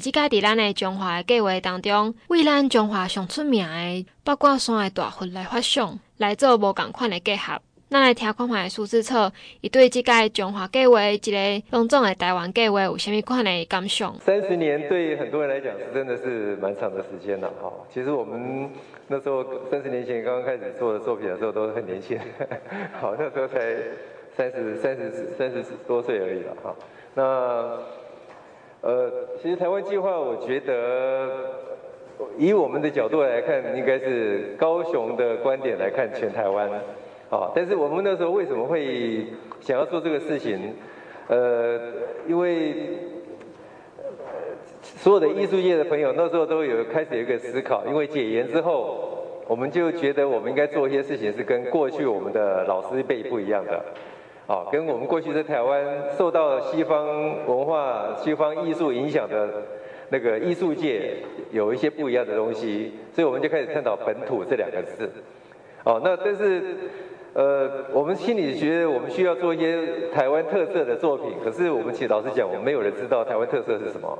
[0.00, 7.60] 以及家伫咱的中华计划当中，为咱中华上出名的八卦山的大佛来发想，来做无共款的结合。
[7.90, 14.18] 咱来听看卖苏志策，伊对即个中华计划一个隆重的台湾计划有虾米款的感想？
[14.20, 17.70] 三十年对很多人来讲是真的是蛮长的时间了哈。
[17.92, 18.70] 其实我们
[19.06, 22.18] 那时候三十年前刚刚开始做的作品的时候，都是很年轻，
[22.98, 23.76] 好那时候才
[24.34, 26.74] 三十三十三十多岁而已了哈。
[27.12, 27.99] 那。
[28.82, 29.10] 呃，
[29.42, 31.28] 其实台湾计划，我觉得
[32.38, 36.66] 以我们的角度来看，应该是高雄的观点来看全台湾，
[37.28, 39.26] 啊，但是我们那时候为什么会
[39.60, 40.74] 想要做这个事情？
[41.28, 41.78] 呃，
[42.26, 42.98] 因为
[44.82, 53.84] 所有的艺术界的朋友那时候都有开始有一个思考，因为解严之后，我们就觉得我们应该做一些事情是跟过去我们的老师辈不一样的。
[54.50, 55.80] 哦，跟我们过去在台湾
[56.18, 57.06] 受到西方
[57.46, 59.48] 文化、西方艺术影响的
[60.08, 61.18] 那个艺术界
[61.52, 65.08] 有一些不一样的东西，所以我们就开始探讨本土这两个字。
[65.84, 66.76] 哦，那但是
[67.32, 74.18] 呃，我们心理学我们需要做一些台湾特色的作品，可是我们其实老实讲，我们没有人知道台湾特色是什么，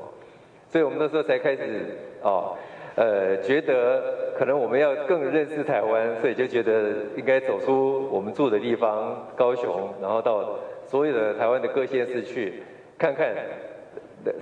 [0.69, 2.55] 所以我们那时候才开始哦。
[2.95, 12.61] 呃，觉得可能我们要更认识台湾，所以就觉得应该走出我们住的地方高雄，然后到所有的台湾的各县市去
[12.97, 13.33] 看看，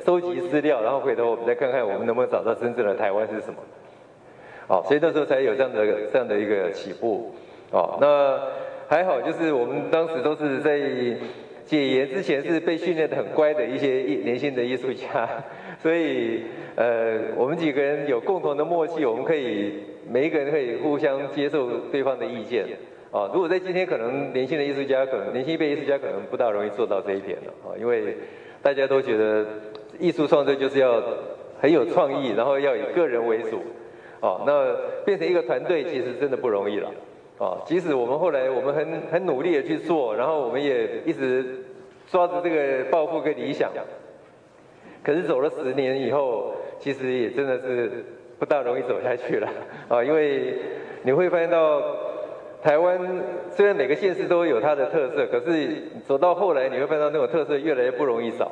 [0.04, 3.60] 收集资料，然后回头我们再看看我们能不能找到真正的台湾是什么。
[4.68, 7.32] 好，所以那时候才有这样的这样的一个起步。
[7.72, 8.40] 哦，那
[8.88, 10.80] 还好，就是我们当时都是在
[11.66, 15.30] 解严之前是被训练的很乖的一些年轻的艺术家。
[15.82, 16.44] 所以，
[16.76, 19.76] 呃，我们几个人有共同的默契，我们可以
[20.10, 22.66] 每一个人可以互相接受对方的意见。
[23.12, 27.54] 啊，如果在今天，可能年轻的艺术家，可能年轻一辈艺术家可能不大容易做到这一点了。
[27.64, 28.18] 啊，因为
[28.62, 29.46] 大家都觉得
[29.98, 31.02] 艺术创作就是要
[31.62, 33.62] 很有创意，然后要以个人为主。
[34.20, 36.92] 啊，那变成一个团队，其实真的不容易了。
[37.40, 41.64] 啊，即使我们后来我们很很努力的去做，然后我们也一直
[42.12, 43.72] 抓着这个抱负跟理想。
[45.04, 47.90] 可是走了十年以后，其实也真的是
[48.38, 49.48] 不大容易走下去了
[49.88, 50.02] 啊！
[50.04, 50.56] 因为
[51.04, 51.82] 你会发现到
[52.62, 53.00] 台湾
[53.52, 55.70] 虽然每个县市都有它的特色，可是
[56.06, 58.52] 走到后来你会发现到那种特色越来越不容易找，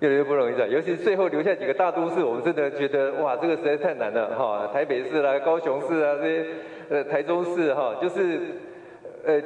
[0.00, 0.66] 越来越不容易找。
[0.66, 4.70] 尤其是最后留下几个大都市，我们真的觉得哇，这个实在太难了哈！
[4.72, 6.46] 台北市啦、高雄市啊这些
[6.90, 8.38] 呃台中市哈，就是
[9.24, 9.40] 呃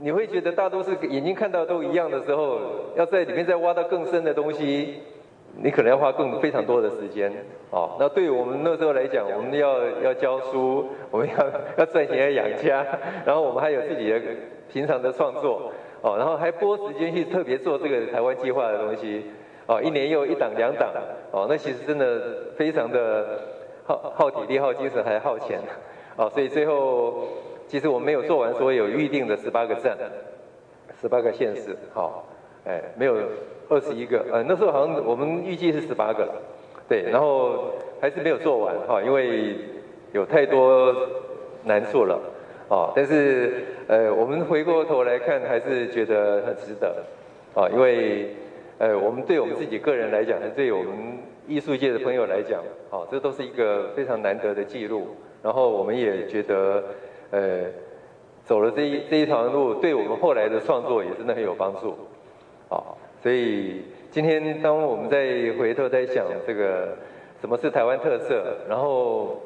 [0.00, 2.58] 你会觉得大都市眼睛看到都一样的时候，
[2.96, 5.02] 要在里面再挖到更深的东西。
[5.56, 7.32] 你可能要花更非常多的时间，
[7.70, 11.46] 哦，那对于我们那时候来讲，我们要要教书，我们要
[11.78, 12.84] 要赚钱要养家，
[13.24, 14.20] 然后我们还有自己的
[14.68, 15.70] 平常的创作，
[16.02, 19.26] 哦，然后还拨时间去特别做这个台湾计划的东西，
[19.68, 20.90] 哦，一年又一档两档，
[21.30, 22.20] 哦，那其实真的
[22.56, 23.38] 非常的
[23.86, 25.60] 耗耗体力、耗精神还耗钱，
[26.16, 27.28] 哦，所以最后
[27.66, 29.96] 其实我们没有做完所有预定的十八个站，
[31.00, 32.26] 十八个县市，好，
[32.64, 33.16] 哎，没有。
[33.66, 36.34] 二十一个，呃，那时候好像我们预计是十八个了，
[36.86, 39.56] 对，然后还是没有做完哈，因为
[40.12, 40.94] 有太多
[41.64, 42.20] 难处了，
[42.68, 47.02] 啊，但是呃，我们回过头来看，还是觉得很值得，
[47.54, 48.36] 啊，因为
[48.76, 50.92] 呃，我们对我们自己个人来讲，还对我们
[51.48, 56.84] 艺术界的朋友来讲，啊，这都是一个非常难得的记录，然后我们也觉得，
[57.34, 57.64] 呃，
[58.44, 61.96] 走了这一这一条路，对我们后来的创作也真的很有帮助，
[62.68, 62.78] 啊。
[63.20, 65.18] 所以今天当我们再
[65.58, 66.96] 回头在想这个
[67.40, 69.40] 什么是台湾特色，然后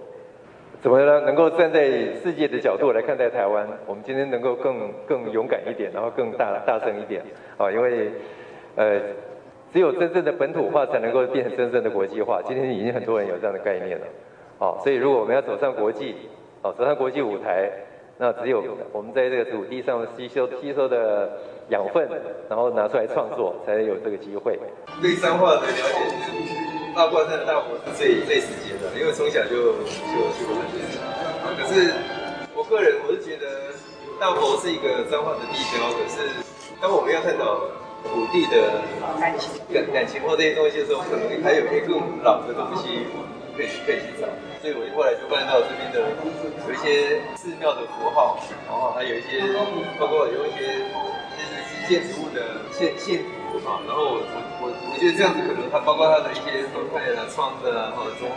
[0.82, 7.22] 怎么呢能够站在世界的角度来看待台湾，我们今天能够更更勇敢一点，然后更大大声一点
[7.56, 8.10] 啊，因为
[8.76, 9.00] 呃
[9.72, 12.42] 只有真正的本土化才能够变成真正的国际化。
[12.44, 14.06] 今天已经很多人有这样的概念了，
[14.58, 16.14] 啊，所以如果我们要走上国际，
[16.62, 17.70] 啊，走上国际舞台。
[18.20, 21.30] 那只有我们在这个土地上吸收吸收的
[21.70, 22.02] 养分，
[22.50, 24.58] 然后拿出来创作，才有这个机会。
[25.00, 25.78] 对彰化的了解，
[26.26, 26.50] 就是
[26.96, 30.82] 大观山的大佛是最最直接的，因为从小就就去过那边。
[31.62, 31.94] 可是
[32.56, 33.46] 我个人我是觉得
[34.18, 36.42] 大佛是一个彰化的地标，可是
[36.82, 37.54] 当我们要探讨
[38.02, 38.82] 土地的
[39.20, 41.94] 感情、感感情或这些东西的时候，可能还有一些更
[42.24, 43.06] 老的东西
[43.56, 44.26] 可以可以去找。
[44.60, 46.02] 所以我后来就看到这边的
[46.66, 49.38] 有一些寺庙的符号，然后还有一些
[49.98, 50.82] 包括有一些
[51.38, 51.54] 就是
[51.86, 54.20] 建筑物的线线图啊，然后我
[54.60, 58.28] 我我觉得这样子可能它包括它的一些分配啊、窗的啊，或者从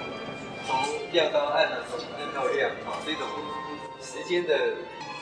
[0.68, 0.78] 从
[1.12, 3.26] 亮到暗啊，从暗到亮啊，这种
[4.00, 4.54] 时间的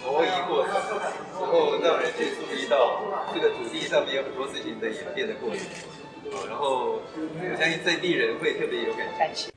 [0.03, 0.75] 挪移过程，
[1.39, 2.99] 然后让人去注意到
[3.33, 5.63] 这个土地上面有很多事情的演变的过程，
[6.47, 9.48] 然后我相信在地人会特别有感情。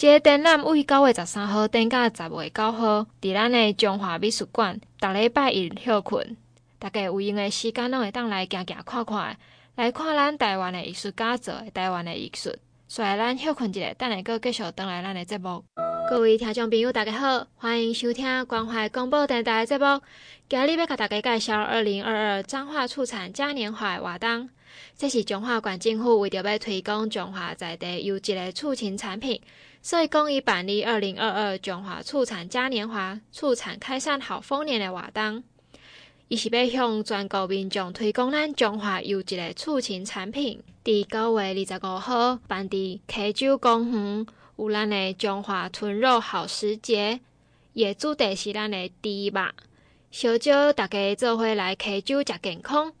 [0.00, 6.38] 这个展览为九月十三号展到十月九号，伫咱的中华美术馆，逐礼拜一休困，
[6.78, 9.36] 大家有闲的时间拢会当来行行看看，
[9.74, 12.50] 来看咱台湾的艺术家做的台湾的艺术。
[12.88, 15.62] 所以咱休困一下，等下阁继续转来咱的节目。
[16.08, 20.00] 各位听众朋友，大家好，欢迎收听关怀广播电台的节目。
[20.48, 24.48] 今日要甲大家介绍二零二二彰化畜产嘉年华活动，
[24.96, 29.38] 这是中华县政府为着要推广中华在地优质的畜禽产品。
[29.82, 35.42] 所以，公益办理二零二二中华畜产嘉年华畜产开山好丰年的活动，
[36.28, 40.62] 伊是要向全国民众推广咱中华优质的畜禽产品。
[40.84, 44.26] 伫九月二十五号办伫溪洲公园，
[44.56, 47.20] 有咱的中华豚肉好食节，
[47.72, 49.50] 也主题是咱的猪肉，
[50.10, 52.92] 小招大家做伙来溪酒食健康。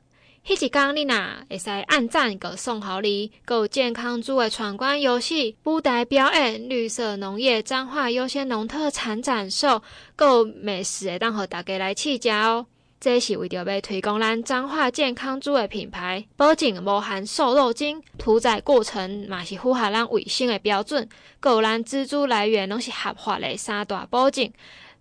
[0.46, 1.14] 迄一天你若
[1.48, 9.82] 会使按赞，个送好礼，有健康猪的闯关游戏、舞台表演、绿色农业、彰化优先农特产展售，
[10.18, 12.66] 有美食会当互大家来试食哦。
[12.98, 21.08] 这是为着要推广咱彰化健康猪的品牌，保证无含瘦肉精，屠宰过程嘛是符合咱卫生的标准，
[21.44, 24.50] 有咱蜘蛛来源拢是合法的三大保证。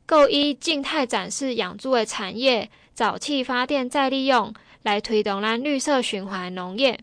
[0.05, 6.99] 够以静态展示养猪的产业、沼气发电再利用，来推动咱绿色循环农业。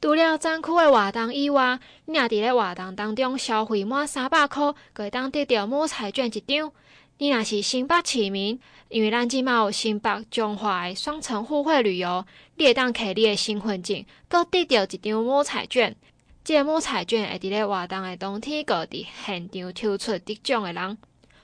[0.00, 6.72] 除了展区的活动以外，你若伫咧活动当中消费满三百块，可会当得到摸彩券一张。
[7.18, 8.58] 你若是新北市民，
[8.88, 12.24] 因为咱即马有新北彰化的双城互惠旅游，
[12.56, 15.94] 你会当摕你的身份证，阁得到一张摸彩券。
[16.42, 20.96] 这个摸彩券会伫咧活动的当天，阁伫现场抽出得奖的人。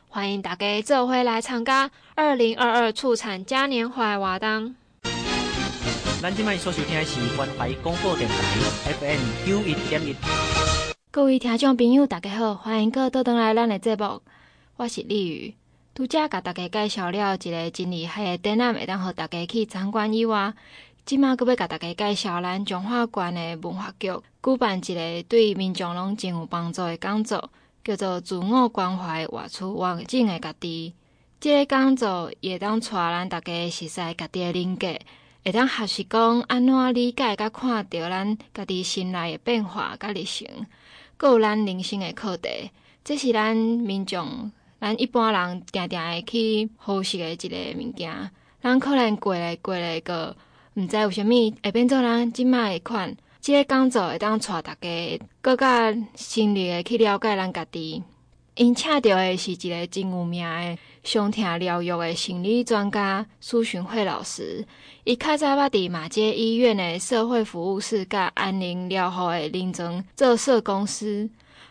[0.08, 4.74] 欢迎大家做伙来参加二零二二畜产嘉年华活动。
[6.22, 8.34] 咱今麦所收听的是关怀广播电台
[8.94, 10.16] FM 九一点一。
[11.10, 14.22] 各位听众朋友，大家好，欢迎各位倒来咱的节目，
[14.76, 15.54] 我是丽宇。
[15.94, 20.54] 拄则甲大家介绍了一个真厉害的展览，会当互大家去参观以外，
[21.04, 24.10] 今麦阁要甲大家介绍咱彰化县的文化局
[24.42, 27.50] 举办一个对民众拢真有帮助的讲座。
[27.84, 30.92] 叫做自我关怀，活出完整的家己。
[31.38, 34.88] 这个讲座会当带咱大家熟悉家己的人格，
[35.46, 40.44] 会当学习讲安怎理解甲看着咱家己心内的变化甲历程，
[41.16, 42.48] 阁有咱人生的课题。
[43.04, 48.30] 这是咱民众、咱一般人定定会去学习的一个物件。
[48.60, 50.36] 咱可能过来过来个，
[50.74, 53.16] 毋知为虾米会变做咱即卖诶款。
[53.40, 55.66] 这个工作会当带大家更较
[56.16, 58.02] 深入的去了解咱家己。
[58.56, 64.66] 因请到的是一个真有名的伤痛疗愈的心理专家苏洵惠老师。
[65.04, 71.28] 伊较早捌伫马街医院的社会服务室甲安宁疗护的临床做社工师，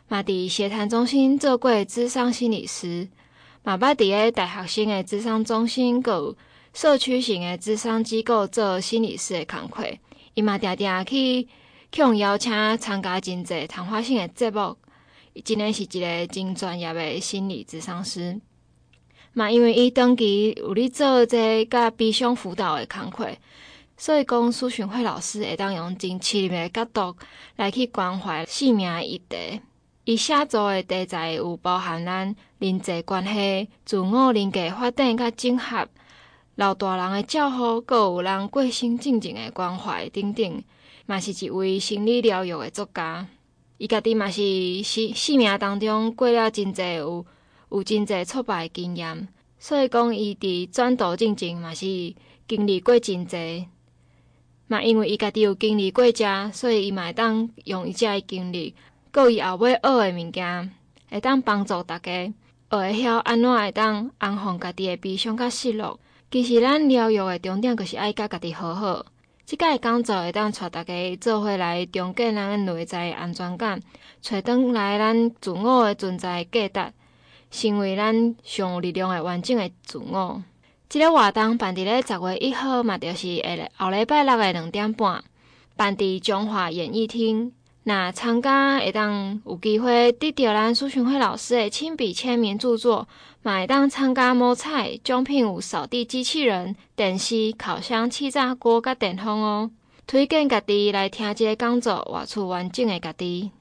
[0.08, 3.08] 嘛伫协谈中心做过智商心理师，
[3.64, 6.38] 嘛捌伫个大学生的智商中心，阁有
[6.72, 9.84] 社区型的智商机构做心理师的工作。
[10.36, 11.48] 伊嘛定定去。
[11.92, 14.76] 向邀请参加真济谈话性的节目，
[15.44, 18.40] 真诶是一个真专业的心理咨商师。
[19.34, 23.28] 嘛，因为伊长期有咧做这甲悲伤辅导的工作，
[23.98, 27.18] 所以讲苏洵惠老师会当用真深入的角度
[27.58, 29.60] 来去关怀生命的议题。
[30.06, 35.88] 伊写作的题材有包含咱人际关系、自我人格发展甲整合、
[36.56, 40.64] 老大人诶照顾，阁有人过身静静诶关怀等等。
[41.08, 43.28] 嘛是一位心理疗愈诶作家，
[43.78, 44.42] 伊家己嘛是
[44.84, 47.26] 生生命当中过了真济有
[47.70, 49.28] 有真济挫败的经验，
[49.60, 51.86] 所以讲伊伫转读进前嘛是
[52.48, 53.68] 经历过真济，
[54.68, 58.74] 嘛因为伊家己有经历过遮，所以伊嘛会当用伊遮的经历，
[59.12, 60.72] 阁伊后尾学的物件，
[61.10, 62.34] 会当帮助大家学
[62.70, 66.00] 会晓安怎会当安放家己的悲伤甲失落。
[66.32, 69.06] 其实咱疗愈的重点，就是爱甲家己好好。
[69.46, 73.80] 即个工作会当带大家做伙来重建咱内在安全感，
[74.20, 76.94] 找回来咱自我的存在价值，
[77.52, 80.42] 成为咱上有力量的完整的自我。
[80.90, 85.24] 即、个活动办伫咧十月一号，嘛就是下后礼拜六的两点半，
[85.76, 87.52] 办伫中华演艺厅。
[87.88, 93.08] 那参加会当有机会得到咱苏洵惠老师的亲笔签名著作，
[93.44, 99.70] 嘛会当参加摸彩，奖品有扫地机器人、电视、烤箱、气炸锅甲电风哦。
[100.08, 103.52] 推荐家己来听这个讲座，活出完整的家己。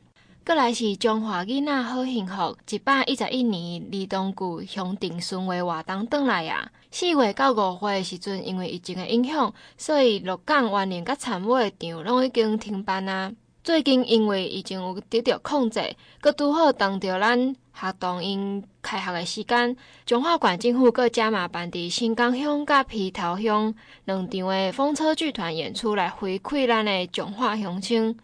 [0.46, 6.70] 过来是中华囡仔好幸福一百一十一年儿童剧乡镇巡回活动转来啊！
[6.90, 13.30] 四月到五月的时阵，因为疫情的影响，所以鹿港员林甲田尾的场拢已经停办啊。
[13.64, 15.80] 最近因为已经有得到控制，
[16.20, 28.14] 阁拄好当着咱学童因开学的时间，彰化县政府阁加码办伫新港乡甲皮头乡两场的风车剧团演出来回馈咱的彰化乡亲。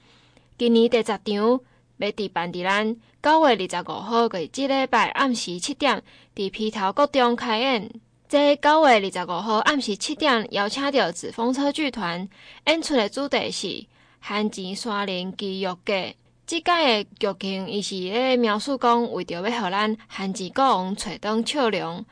[0.58, 6.02] 今年第十场要伫办伫咱九月二十五号，个即礼拜暗时七点，
[6.36, 7.90] 伫皮头国中开演。
[8.28, 12.28] 这九月二十五号暗时七点，邀请到紫风车剧团
[12.66, 13.86] 演出的主题是。
[14.20, 16.14] 寒钱山林奇遇记，
[16.46, 22.04] 即个的剧情，伊是咧描述讲，为着要互咱寒钱国王找回笑容，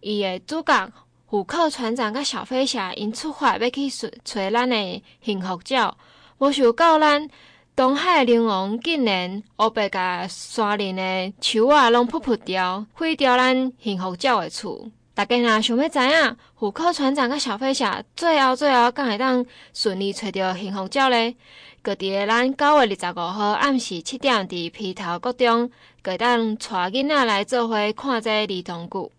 [0.00, 0.90] 伊的主角
[1.26, 5.96] 虎克船长甲小飞侠因出发要去寻找咱的幸福鸟，
[6.38, 7.28] 无想到咱
[7.76, 14.90] 东海龙王竟然乌白甲山林的树仔拢扑扑掉，毁掉咱幸福鸟的厝。
[15.20, 19.44] 大家若想要知影虎克船长甲小飞侠最后最后敢会当
[19.74, 21.36] 顺利找到幸福鸟呢？
[21.82, 29.10] 搁伫咱九月二十五号暗时七点伫埤头国中，搁当带囡仔来做伙看这儿童剧。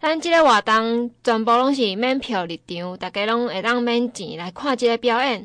[0.00, 5.44] 咱即个活动全部拢是免票入场，大家拢会当免钱来看即个表演。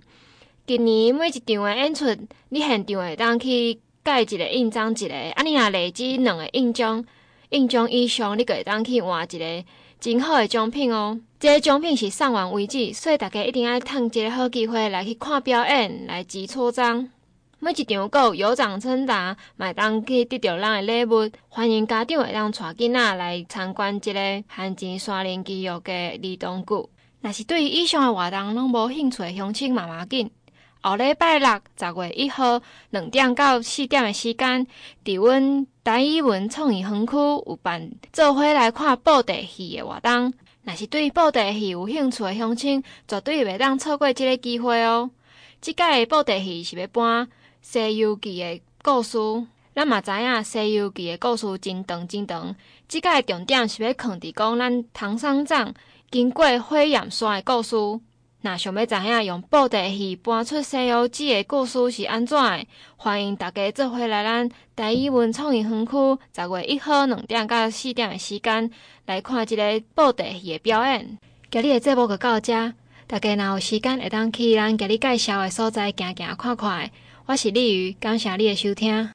[0.67, 2.05] 今年每一场的演出，
[2.49, 7.03] 你现场会当去盖一个印章一个，啊，你若累积两个印章，
[7.49, 9.65] 印章以上，你就会当去换一个
[9.99, 11.19] 真好的奖品哦。
[11.39, 17.09] 这个奖品是送完为止，所以大家一定要趁这个好机会来去看表演，来集错章。
[17.57, 21.27] 每一场阁有有奖征答，买当去得到咱的礼物。
[21.47, 26.89] 欢迎家长会当带囡仔来参观这个寒钱山林肌肉嘅儿童剧。
[27.21, 30.29] 若是对于以上的活动拢无兴趣的乡亲，妈妈紧。
[30.81, 32.61] 后礼拜六十月一号
[32.91, 34.65] 两点到四点的时间，
[35.03, 40.33] 伫阮台语文创意园区有办做伙来看布袋戏的活动。
[40.63, 45.09] 若是对布袋戏有兴趣的乡亲，绝对袂当错过这个机会哦。
[45.59, 47.25] 即届的布袋戏是要搬
[47.61, 49.17] 《西游记》的故事，
[49.75, 52.55] 咱嘛知影《西游记》的故事真长真长。
[52.87, 55.73] 即届重点是要放伫讲咱唐三藏
[56.09, 57.75] 经过火焰山的故事。
[58.41, 62.65] 若想要知影用布袋戏搬出《西游记》的故事是安怎的，
[62.95, 65.91] 欢迎大家做伙来咱台语文创意园区
[66.33, 68.71] 十月一号两点到四点的时间
[69.05, 71.17] 来看这个布袋戏的表演。
[71.51, 72.73] 今日的节目就到这，
[73.07, 76.89] 大家若有时间会当去咱今日介绍的所在行行看看。
[77.25, 79.07] 我是李瑜，感谢你的收听。